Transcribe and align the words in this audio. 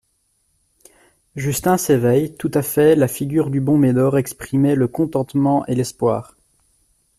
Justin 1.35 1.77
s'éveille 1.77 2.33
tout 2.35 2.49
à 2.55 2.63
fait 2.63 2.95
La 2.95 3.07
figure 3.07 3.51
du 3.51 3.61
bon 3.61 3.77
Médor 3.77 4.17
exprimait 4.17 4.73
le 4.73 4.87
contentement 4.87 5.63
et 5.67 5.75
l'espoir. 5.75 6.35